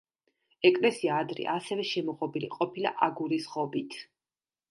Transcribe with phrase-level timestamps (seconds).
[0.69, 4.01] ეკლესია ადრე ასევე შემოღობილი ყოფილა აგურის ღობით.